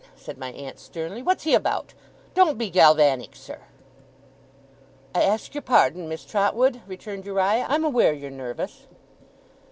[0.15, 1.93] said my aunt, sternly, 'what's he about?
[2.33, 3.59] Don't be galvanic, sir!'
[5.13, 8.87] 'I ask your pardon, Miss Trotwood,' returned Uriah; 'I'm aware you're nervous.